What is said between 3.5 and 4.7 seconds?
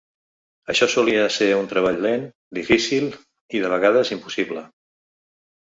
de vegades, impossible.